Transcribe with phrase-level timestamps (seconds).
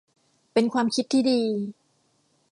[0.53, 1.41] เป็นความคิดที่ดี